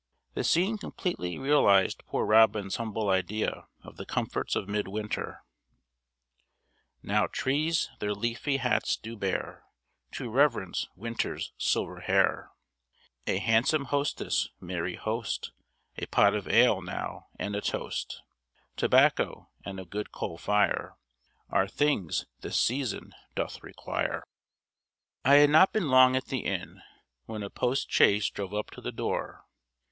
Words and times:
The 0.33 0.43
scene 0.43 0.79
completely 0.79 1.37
realised 1.37 2.07
Poor 2.07 2.25
Robin's 2.25 2.77
humble 2.77 3.07
idea 3.11 3.67
of 3.83 3.97
the 3.97 4.05
comforts 4.07 4.55
of 4.55 4.67
mid 4.67 4.87
winter. 4.87 5.43
Now 7.03 7.27
trees 7.27 7.87
their 7.99 8.15
leafy 8.15 8.57
hats 8.57 8.97
do 8.97 9.15
bare, 9.15 9.63
To 10.13 10.31
reverence 10.31 10.87
Winter's 10.95 11.53
silver 11.59 11.99
hair; 11.99 12.49
A 13.27 13.37
handsome 13.37 13.85
hostess, 13.93 14.49
merry 14.59 14.95
host, 14.95 15.51
A 15.97 16.07
pot 16.07 16.33
of 16.33 16.47
ale 16.47 16.81
now 16.81 17.27
and 17.37 17.55
a 17.55 17.61
toast, 17.61 18.23
Tobacco 18.75 19.51
and 19.63 19.79
a 19.79 19.85
good 19.85 20.11
coal 20.11 20.39
fire, 20.39 20.95
Are 21.51 21.67
things 21.67 22.25
this 22.39 22.59
season 22.59 23.13
doth 23.35 23.61
require.[A] 23.61 24.23
I 25.23 25.35
had 25.35 25.51
not 25.51 25.71
been 25.71 25.89
long 25.89 26.15
at 26.15 26.25
the 26.25 26.39
inn 26.39 26.81
when 27.25 27.43
a 27.43 27.51
post 27.51 27.91
chaise 27.91 28.31
drove 28.31 28.55
up 28.55 28.71
to 28.71 28.81
the 28.81 28.91
door. 28.91 29.45